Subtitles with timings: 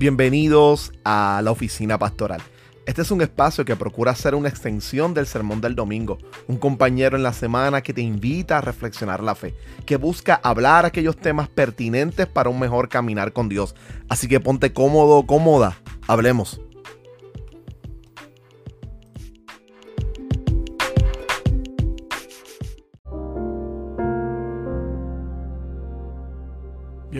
[0.00, 2.40] Bienvenidos a la oficina pastoral.
[2.86, 6.16] Este es un espacio que procura ser una extensión del sermón del domingo,
[6.48, 10.86] un compañero en la semana que te invita a reflexionar la fe, que busca hablar
[10.86, 13.74] aquellos temas pertinentes para un mejor caminar con Dios.
[14.08, 15.76] Así que ponte cómodo, cómoda,
[16.08, 16.62] hablemos.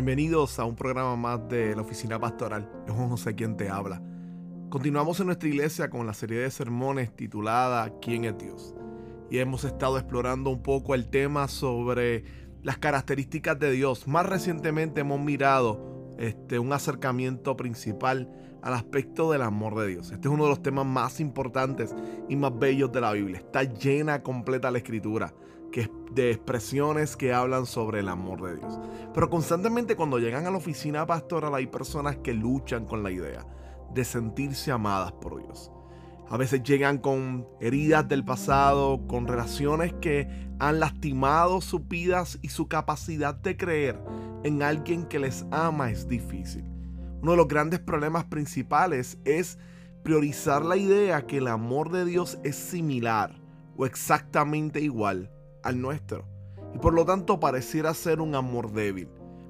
[0.00, 2.66] Bienvenidos a un programa más de la Oficina Pastoral.
[2.86, 4.00] Es Juan José quien te habla.
[4.70, 8.74] Continuamos en nuestra iglesia con la serie de sermones titulada ¿Quién es Dios?
[9.30, 12.24] Y hemos estado explorando un poco el tema sobre
[12.62, 14.08] las características de Dios.
[14.08, 18.32] Más recientemente hemos mirado este, un acercamiento principal
[18.62, 20.12] al aspecto del amor de Dios.
[20.12, 21.94] Este es uno de los temas más importantes
[22.26, 23.36] y más bellos de la Biblia.
[23.36, 25.34] Está llena completa la escritura
[25.70, 28.78] que de expresiones que hablan sobre el amor de Dios.
[29.14, 33.46] Pero constantemente cuando llegan a la oficina pastoral hay personas que luchan con la idea
[33.94, 35.70] de sentirse amadas por Dios.
[36.28, 40.28] A veces llegan con heridas del pasado, con relaciones que
[40.60, 44.00] han lastimado sus vidas y su capacidad de creer
[44.44, 46.64] en alguien que les ama es difícil.
[47.22, 49.58] Uno de los grandes problemas principales es
[50.04, 53.40] priorizar la idea que el amor de Dios es similar
[53.76, 55.30] o exactamente igual
[55.62, 56.26] al nuestro.
[56.74, 59.08] Y por lo tanto pareciera ser un amor débil.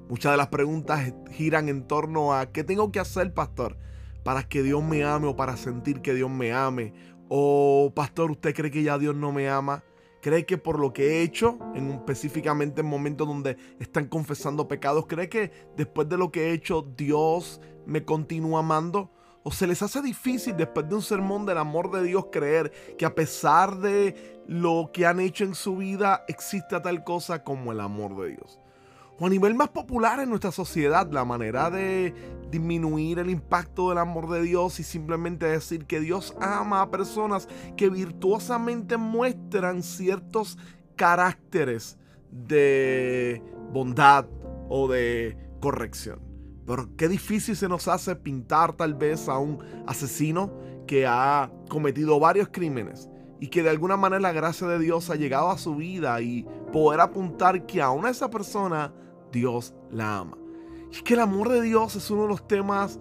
[0.09, 3.77] Muchas de las preguntas giran en torno a ¿qué tengo que hacer, pastor?
[4.23, 6.93] Para que Dios me ame o para sentir que Dios me ame.
[7.29, 9.83] O, pastor, ¿usted cree que ya Dios no me ama?
[10.21, 15.05] ¿Cree que por lo que he hecho, en, específicamente en momentos donde están confesando pecados,
[15.07, 19.11] cree que después de lo que he hecho Dios me continúa amando?
[19.43, 23.05] ¿O se les hace difícil después de un sermón del amor de Dios creer que
[23.05, 27.79] a pesar de lo que han hecho en su vida existe tal cosa como el
[27.79, 28.59] amor de Dios?
[29.19, 32.13] O a nivel más popular en nuestra sociedad, la manera de
[32.51, 37.47] disminuir el impacto del amor de Dios y simplemente decir que Dios ama a personas
[37.77, 40.57] que virtuosamente muestran ciertos
[40.95, 41.97] caracteres
[42.31, 44.25] de bondad
[44.69, 46.30] o de corrección.
[46.65, 50.51] Pero qué difícil se nos hace pintar tal vez a un asesino
[50.87, 55.15] que ha cometido varios crímenes y que de alguna manera la gracia de Dios ha
[55.15, 58.93] llegado a su vida y poder apuntar que aún a esa persona
[59.31, 60.37] Dios la ama.
[60.91, 62.99] Y es que el amor de Dios es uno de los temas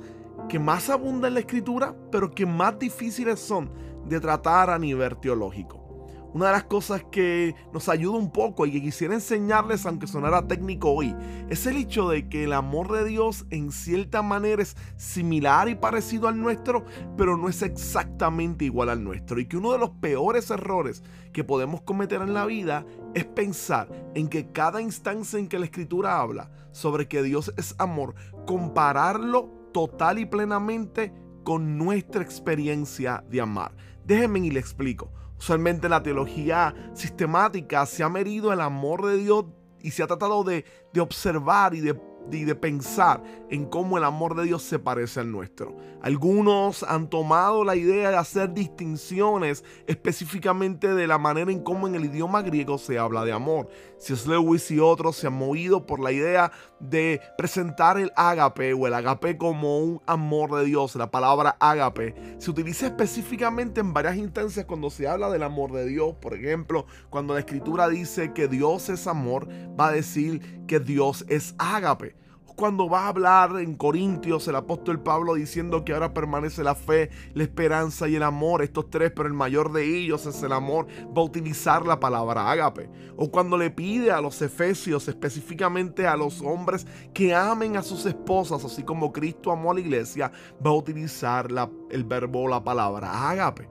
[0.48, 3.70] que más abunda en la escritura, pero que más difíciles son
[4.06, 5.89] de tratar a nivel teológico.
[6.32, 10.46] Una de las cosas que nos ayuda un poco y que quisiera enseñarles, aunque sonara
[10.46, 11.14] técnico hoy,
[11.48, 15.74] es el hecho de que el amor de Dios en cierta manera es similar y
[15.74, 16.84] parecido al nuestro,
[17.16, 19.40] pero no es exactamente igual al nuestro.
[19.40, 21.02] Y que uno de los peores errores
[21.32, 25.64] que podemos cometer en la vida es pensar en que cada instancia en que la
[25.64, 28.14] escritura habla sobre que Dios es amor,
[28.46, 33.72] compararlo total y plenamente con nuestra experiencia de amar.
[34.04, 35.10] Déjenme y le explico.
[35.40, 39.46] Usualmente la teología sistemática se ha medido el amor de Dios
[39.80, 41.98] y se ha tratado de, de observar y de
[42.30, 45.76] y de pensar en cómo el amor de Dios se parece al nuestro.
[46.02, 51.94] Algunos han tomado la idea de hacer distinciones específicamente de la manera en cómo en
[51.94, 53.68] el idioma griego se habla de amor.
[53.98, 58.72] Si es Lewis y otros se han movido por la idea de presentar el ágape
[58.72, 60.96] o el agape como un amor de Dios.
[60.96, 65.86] La palabra ágape se utiliza específicamente en varias instancias cuando se habla del amor de
[65.86, 66.14] Dios.
[66.20, 69.48] Por ejemplo, cuando la escritura dice que Dios es amor,
[69.78, 72.19] va a decir que Dios es ágape
[72.60, 77.08] cuando va a hablar en Corintios el apóstol Pablo diciendo que ahora permanece la fe,
[77.32, 80.86] la esperanza y el amor, estos tres, pero el mayor de ellos es el amor,
[81.16, 82.90] va a utilizar la palabra ágape.
[83.16, 88.04] O cuando le pide a los efesios, específicamente a los hombres que amen a sus
[88.04, 90.30] esposas, así como Cristo amó a la iglesia,
[90.62, 91.48] va a utilizar
[91.90, 93.70] el verbo, la palabra ágape.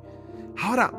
[0.64, 0.92] Ahora,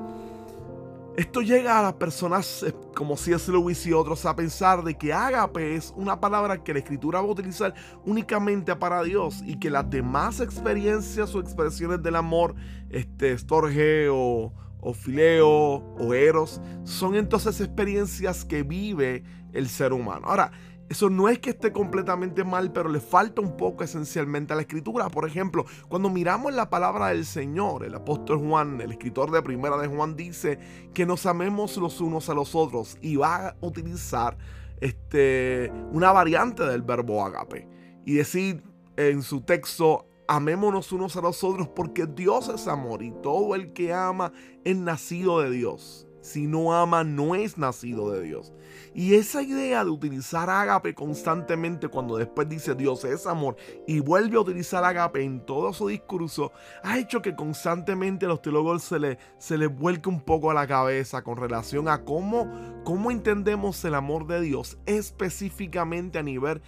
[1.17, 3.51] esto llega a las personas eh, como C.S.
[3.51, 7.29] Lewis y otros a pensar de que ágape es una palabra que la escritura va
[7.29, 7.75] a utilizar
[8.05, 12.55] únicamente para Dios y que las demás experiencias o expresiones del amor,
[12.91, 20.27] este, storge o, o fileo o eros, son entonces experiencias que vive el ser humano.
[20.27, 20.53] Ahora,
[20.91, 24.63] eso no es que esté completamente mal, pero le falta un poco esencialmente a la
[24.63, 25.09] escritura.
[25.09, 29.77] Por ejemplo, cuando miramos la palabra del Señor, el apóstol Juan, el escritor de primera
[29.79, 30.59] de Juan, dice
[30.93, 34.37] que nos amemos los unos a los otros y va a utilizar
[34.81, 37.69] este, una variante del verbo agape
[38.05, 38.65] y decir
[38.97, 43.73] en su texto, amémonos unos a los otros porque Dios es amor y todo el
[43.73, 44.33] que ama
[44.65, 48.53] es nacido de Dios Si no ama, no es nacido de Dios.
[48.95, 53.57] Y esa idea de utilizar agape constantemente cuando después dice Dios es amor
[53.87, 56.53] y vuelve a utilizar agape en todo su discurso,
[56.83, 60.67] ha hecho que constantemente los teólogos se les se le vuelque un poco a la
[60.67, 62.51] cabeza con relación a cómo,
[62.85, 66.61] cómo entendemos el amor de Dios específicamente a nivel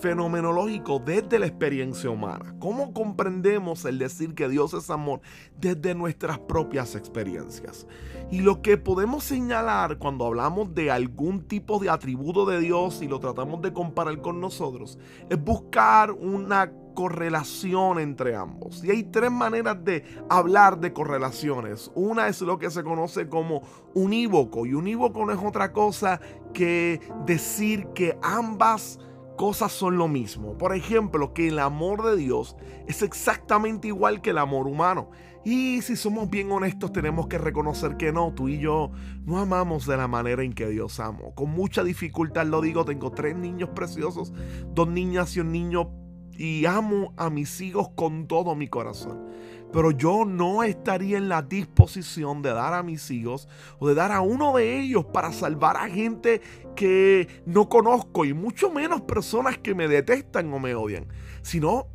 [0.00, 2.54] fenomenológico desde la experiencia humana.
[2.60, 5.20] Cómo comprendemos el decir que Dios es amor
[5.58, 7.86] desde nuestras propias experiencias.
[8.30, 13.08] Y lo que podemos señalar cuando hablamos de algún tipo de atributo de Dios y
[13.08, 14.98] lo tratamos de comparar con nosotros
[15.28, 18.84] es buscar una correlación entre ambos.
[18.84, 21.90] Y hay tres maneras de hablar de correlaciones.
[21.94, 23.62] Una es lo que se conoce como
[23.94, 24.66] unívoco.
[24.66, 26.20] Y unívoco no es otra cosa
[26.52, 28.98] que decir que ambas
[29.40, 30.58] cosas son lo mismo.
[30.58, 35.08] Por ejemplo, que el amor de Dios es exactamente igual que el amor humano.
[35.46, 38.90] Y si somos bien honestos, tenemos que reconocer que no, tú y yo
[39.24, 41.34] no amamos de la manera en que Dios amó.
[41.34, 44.34] Con mucha dificultad lo digo, tengo tres niños preciosos,
[44.74, 45.90] dos niñas y un niño,
[46.32, 49.26] y amo a mis hijos con todo mi corazón.
[49.72, 54.10] Pero yo no estaría en la disposición de dar a mis hijos o de dar
[54.10, 56.40] a uno de ellos para salvar a gente
[56.74, 61.06] que no conozco y mucho menos personas que me detestan o me odian.
[61.42, 61.86] Sino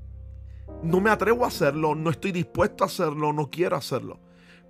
[0.84, 4.20] no me atrevo a hacerlo, no estoy dispuesto a hacerlo, no quiero hacerlo.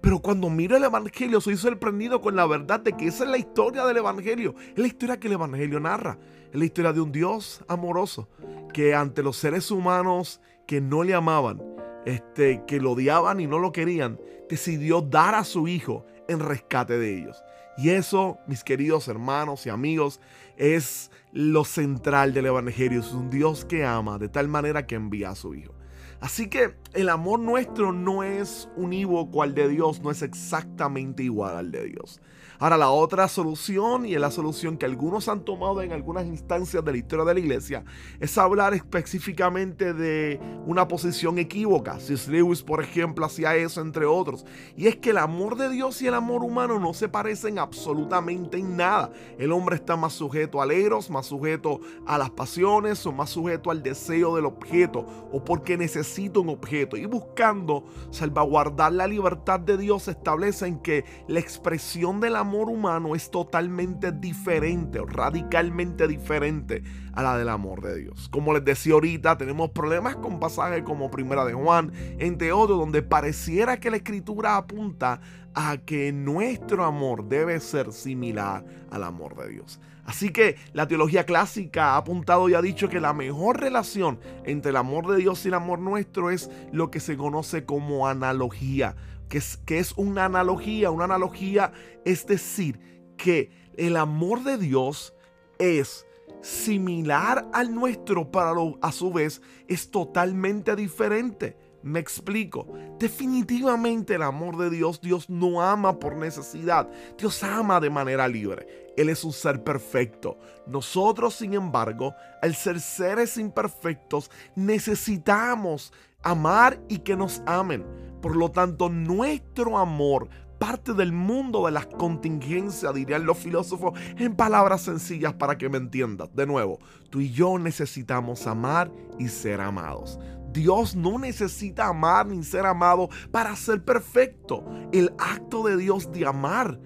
[0.01, 3.37] Pero cuando miro el Evangelio soy sorprendido con la verdad de que esa es la
[3.37, 4.53] historia del Evangelio.
[4.73, 6.19] Es la historia que el Evangelio narra.
[6.51, 8.29] Es la historia de un Dios amoroso
[8.71, 11.61] que ante los seres humanos que no le amaban,
[12.05, 14.19] este, que lo odiaban y no lo querían,
[14.49, 17.43] decidió dar a su Hijo en rescate de ellos.
[17.77, 20.21] Y eso, mis queridos hermanos y amigos,
[20.57, 23.01] es lo central del Evangelio.
[23.01, 25.73] Es un Dios que ama de tal manera que envía a su Hijo.
[26.21, 31.57] Así que el amor nuestro no es unívoco al de Dios, no es exactamente igual
[31.57, 32.21] al de Dios.
[32.57, 36.83] Ahora, la otra solución, y es la solución que algunos han tomado en algunas instancias
[36.85, 37.83] de la historia de la iglesia,
[38.19, 41.99] es hablar específicamente de una posición equívoca.
[41.99, 44.45] Si Lewis, por ejemplo, hacía eso, entre otros.
[44.77, 48.57] Y es que el amor de Dios y el amor humano no se parecen absolutamente
[48.57, 49.11] en nada.
[49.37, 53.69] El hombre está más sujeto al eros, más sujeto a las pasiones, o más sujeto
[53.69, 56.95] al deseo del objeto, o porque necesita un objeto.
[56.95, 63.15] Y buscando salvaguardar la libertad de Dios, establecen que la expresión del amor amor humano
[63.15, 66.83] es totalmente diferente radicalmente diferente
[67.13, 68.29] a la del amor de Dios.
[68.29, 73.01] Como les decía ahorita, tenemos problemas con pasajes como Primera de Juan, entre otros, donde
[73.01, 75.21] pareciera que la escritura apunta
[75.55, 79.79] a que nuestro amor debe ser similar al amor de Dios.
[80.05, 84.69] Así que la teología clásica ha apuntado y ha dicho que la mejor relación entre
[84.69, 88.95] el amor de Dios y el amor nuestro es lo que se conoce como analogía
[89.29, 90.91] que es, que es una analogía.
[90.91, 91.71] Una analogía
[92.03, 92.79] es decir
[93.17, 95.13] que el amor de Dios
[95.59, 96.05] es
[96.41, 101.57] similar al nuestro, pero a su vez es totalmente diferente.
[101.81, 102.67] Me explico.
[102.99, 106.89] Definitivamente el amor de Dios, Dios no ama por necesidad.
[107.17, 108.84] Dios ama de manera libre.
[108.97, 110.37] Él es un ser perfecto.
[110.67, 115.93] Nosotros, sin embargo, al ser seres imperfectos, necesitamos
[116.23, 117.85] amar y que nos amen.
[118.21, 124.35] Por lo tanto, nuestro amor parte del mundo de las contingencias, dirían los filósofos, en
[124.35, 126.33] palabras sencillas para que me entiendas.
[126.33, 130.19] De nuevo, tú y yo necesitamos amar y ser amados.
[130.51, 134.63] Dios no necesita amar ni ser amado para ser perfecto.
[134.93, 136.79] El acto de Dios de amar,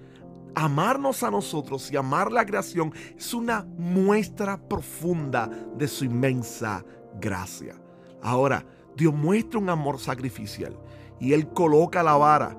[0.54, 6.84] amarnos a nosotros y amar la creación es una muestra profunda de su inmensa
[7.20, 7.74] gracia.
[8.22, 8.64] Ahora,
[8.96, 10.76] Dios muestra un amor sacrificial
[11.18, 12.56] y Él coloca la vara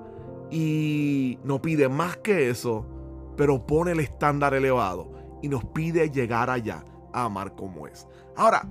[0.50, 2.86] y no pide más que eso,
[3.36, 8.06] pero pone el estándar elevado y nos pide llegar allá a amar como es.
[8.36, 8.68] Ahora,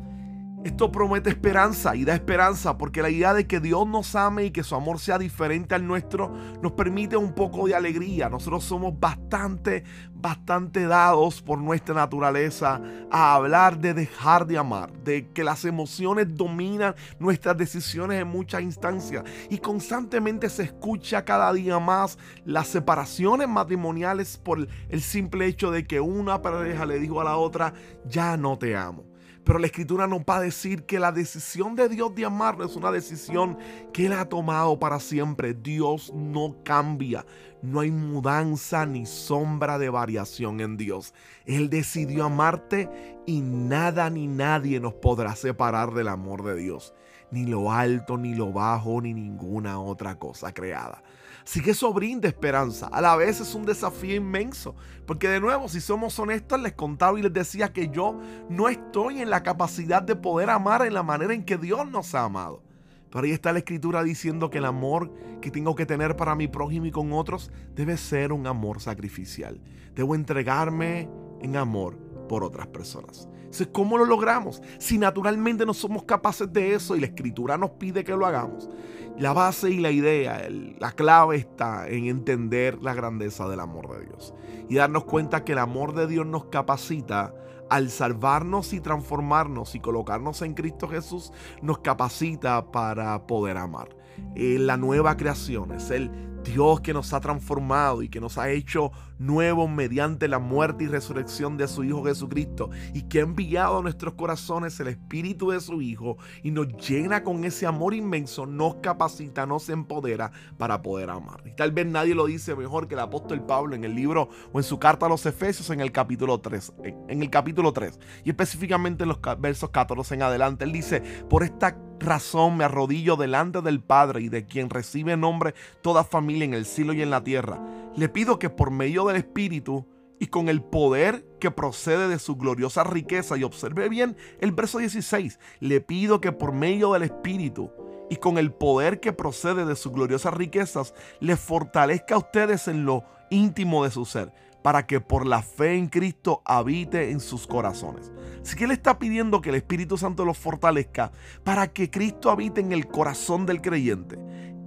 [0.64, 4.52] esto promete esperanza y da esperanza porque la idea de que Dios nos ame y
[4.52, 8.30] que su amor sea diferente al nuestro nos permite un poco de alegría.
[8.30, 15.30] Nosotros somos bastante, bastante dados por nuestra naturaleza a hablar de dejar de amar, de
[15.30, 21.80] que las emociones dominan nuestras decisiones en muchas instancias y constantemente se escucha cada día
[21.80, 27.24] más las separaciones matrimoniales por el simple hecho de que una pareja le dijo a
[27.24, 27.74] la otra,
[28.06, 29.11] ya no te amo.
[29.44, 32.76] Pero la escritura nos va a decir que la decisión de Dios de amarlo es
[32.76, 33.58] una decisión
[33.92, 35.54] que Él ha tomado para siempre.
[35.54, 37.26] Dios no cambia.
[37.64, 41.14] no hay mudanza ni sombra de variación en Dios.
[41.46, 42.90] Él decidió amarte
[43.26, 46.94] y nada ni nadie nos podrá separar del amor de Dios.
[47.30, 51.04] Ni lo alto, ni lo bajo, ni ninguna otra cosa creada.
[51.44, 52.88] Así que eso brinda esperanza.
[52.88, 54.76] A la vez es un desafío inmenso.
[55.06, 58.20] Porque de nuevo, si somos honestos, les contaba y les decía que yo
[58.50, 62.16] no estoy en la capacidad de poder amar en la manera en que Dios nos
[62.16, 62.64] ha amado.
[63.12, 66.48] Pero ahí está la escritura diciendo que el amor que tengo que tener para mi
[66.48, 69.60] prójimo y con otros debe ser un amor sacrificial.
[69.94, 71.10] Debo entregarme
[71.42, 73.28] en amor por otras personas.
[73.36, 74.62] Entonces, ¿cómo lo logramos?
[74.78, 78.70] Si naturalmente no somos capaces de eso y la escritura nos pide que lo hagamos.
[79.18, 80.48] La base y la idea,
[80.80, 84.34] la clave está en entender la grandeza del amor de Dios
[84.70, 87.36] y darnos cuenta que el amor de Dios nos capacita
[87.70, 93.90] al salvarnos y transformarnos y colocarnos en Cristo Jesús, nos capacita para poder amar.
[94.36, 98.92] La nueva creación es el Dios que nos ha transformado y que nos ha hecho
[99.20, 103.82] nuevos mediante la muerte y resurrección de su Hijo Jesucristo y que ha enviado a
[103.82, 108.76] nuestros corazones el Espíritu de su Hijo y nos llena con ese amor inmenso, nos
[108.76, 111.44] capacita, nos empodera para poder amar.
[111.46, 114.60] Y tal vez nadie lo dice mejor que el apóstol Pablo en el libro o
[114.60, 116.74] en su carta a los Efesios en el capítulo 3,
[117.08, 120.66] en el capítulo 3 y específicamente en los versos 14 en adelante.
[120.66, 125.54] Él dice, por esta razón me arrodillo delante del Padre y de quien recibe nombre
[125.82, 127.60] toda familia en el cielo y en la tierra.
[127.96, 129.86] Le pido que por medio del Espíritu
[130.20, 134.78] y con el poder que procede de su gloriosa riqueza, y observe bien el verso
[134.78, 137.72] 16, le pido que por medio del Espíritu
[138.10, 142.86] y con el poder que procede de sus gloriosas riquezas, le fortalezca a ustedes en
[142.86, 147.48] lo íntimo de su ser para que por la fe en Cristo habite en sus
[147.48, 148.12] corazones.
[148.42, 151.12] Así que Él está pidiendo que el Espíritu Santo los fortalezca
[151.44, 154.20] para que Cristo habite en el corazón del creyente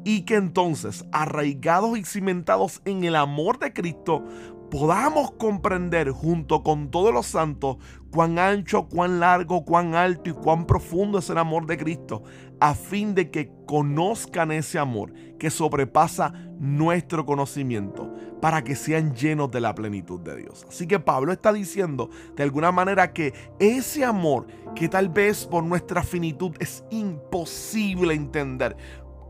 [0.04, 4.22] y que entonces, arraigados y cimentados en el amor de Cristo,
[4.70, 7.76] podamos comprender junto con todos los santos
[8.10, 12.22] cuán ancho, cuán largo, cuán alto y cuán profundo es el amor de Cristo,
[12.60, 19.50] a fin de que conozcan ese amor que sobrepasa nuestro conocimiento, para que sean llenos
[19.50, 20.66] de la plenitud de Dios.
[20.68, 25.64] Así que Pablo está diciendo de alguna manera que ese amor que tal vez por
[25.64, 28.76] nuestra finitud es imposible entender,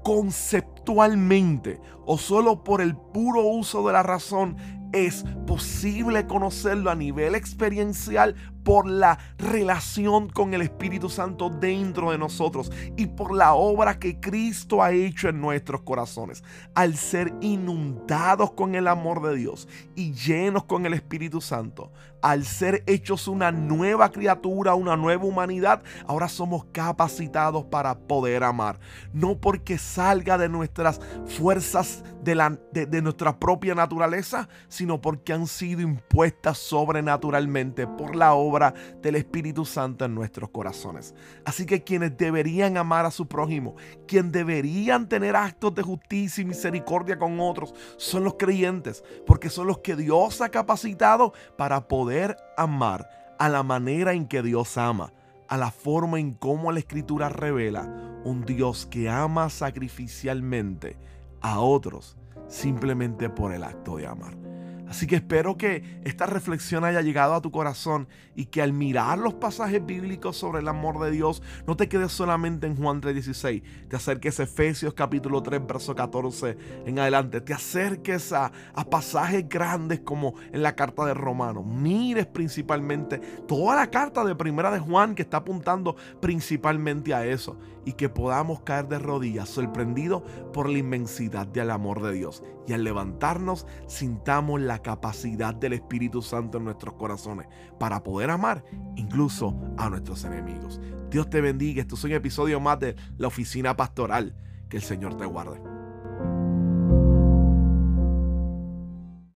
[0.05, 4.57] conceptualmente o solo por el puro uso de la razón
[4.95, 8.35] es posible conocerlo a nivel experiencial
[8.65, 14.19] por la relación con el Espíritu Santo dentro de nosotros y por la obra que
[14.19, 16.43] Cristo ha hecho en nuestros corazones.
[16.75, 21.93] Al ser inundados con el amor de Dios y llenos con el Espíritu Santo,
[22.25, 28.81] al ser hechos una nueva criatura, una nueva humanidad, ahora somos capacitados para poder amar.
[29.13, 34.49] No porque salga de nuestras fuerzas, de, la, de, nuestra propia naturaleza,
[34.85, 41.15] sino porque han sido impuestas sobrenaturalmente por la obra del Espíritu Santo en nuestros corazones.
[41.47, 43.77] Así que quienes deberían amar a su prójimo,
[44.07, 49.69] quienes deberían tener actos de justicia y misericordia con otros, son los creyentes, porque son
[49.69, 55.15] los que Dios ha capacitado para poder amar a la manera en que Dios ama
[55.49, 60.99] a la forma en cómo la escritura revela un Dios que ama sacrificialmente
[61.41, 64.54] a otros simplemente por el acto de amar.
[64.89, 69.19] Así que espero que esta reflexión haya llegado a tu corazón y que al mirar
[69.19, 73.63] los pasajes bíblicos sobre el amor de Dios no te quedes solamente en Juan 3:16,
[73.89, 78.53] te acerques a Efesios capítulo 3 verso 14 en adelante, te acerques a,
[78.91, 84.71] pasajes grandes como en la carta de Romanos, mires principalmente toda la carta de primera
[84.71, 90.23] de Juan que está apuntando principalmente a eso y que podamos caer de rodillas sorprendidos
[90.53, 92.43] por la inmensidad del amor de Dios.
[92.67, 97.49] Y al levantarnos sintamos la capacidad del Espíritu Santo en nuestros corazones
[97.81, 98.65] para poder amar
[98.95, 100.81] incluso a nuestros enemigos.
[101.11, 101.83] Dios te bendiga.
[101.83, 104.37] Esto es un episodio más de la oficina pastoral.
[104.69, 105.74] Que el Señor te guarde.